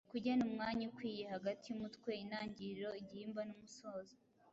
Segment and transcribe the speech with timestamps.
[0.13, 4.15] Kugena umwanya ukwiye hagati y’umutwe, intangiriro, igihimba n’umusozo.